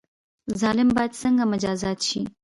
[0.61, 2.19] ظالم باید څنګه مجازات شي؟